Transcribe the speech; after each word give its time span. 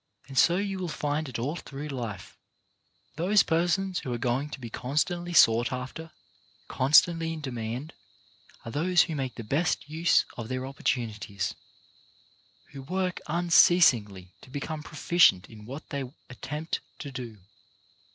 And 0.27 0.35
so 0.35 0.57
you 0.57 0.79
will 0.79 0.87
find 0.87 1.29
it 1.29 1.37
all 1.37 1.55
through 1.57 1.89
life— 1.89 2.35
those 3.17 3.43
persons 3.43 3.99
who 3.99 4.11
are 4.11 4.17
going 4.17 4.49
to 4.49 4.59
be 4.59 4.71
constantly 4.71 5.31
sought 5.31 5.71
after, 5.71 6.09
constantly 6.67 7.31
in 7.31 7.39
demand, 7.39 7.93
are 8.65 8.71
those 8.71 9.03
who 9.03 9.13
make 9.15 9.35
the 9.35 9.43
best 9.43 9.87
use 9.87 10.25
of 10.35 10.47
their 10.47 10.65
opportunities, 10.65 11.53
who 12.71 12.81
work 12.81 13.19
un 13.27 13.51
ceasingly 13.51 14.29
to 14.41 14.49
become 14.49 14.81
proficient 14.81 15.47
in 15.47 15.67
whatever 15.67 16.09
they 16.09 16.15
attempt 16.31 16.79
to 16.97 17.11
do. 17.11 17.37